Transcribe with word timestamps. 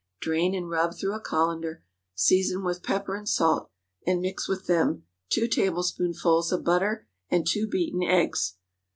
Drain 0.19 0.55
and 0.55 0.67
rub 0.67 0.95
through 0.95 1.13
a 1.13 1.19
cullender; 1.21 1.83
season 2.15 2.63
with 2.63 2.81
pepper 2.81 3.13
and 3.15 3.29
salt, 3.29 3.69
and 4.07 4.19
mix 4.19 4.47
with 4.47 4.65
them 4.65 5.03
two 5.29 5.47
tablespoonfuls 5.47 6.51
of 6.51 6.63
butter 6.63 7.07
and 7.29 7.45
two 7.45 7.67
beaten 7.67 8.01
eggs. 8.01 8.55